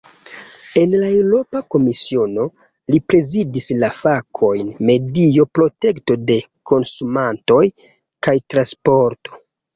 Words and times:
En 0.83 0.93
la 1.01 1.09
Eŭropa 1.17 1.59
Komisiono, 1.75 2.45
li 2.93 3.01
prezidis 3.13 3.67
la 3.83 3.91
fakojn 3.99 4.73
"medio, 4.91 5.47
protekto 5.59 6.19
de 6.33 6.41
konsumantoj 6.73 7.63
kaj 8.29 8.37
transporto". 8.57 9.41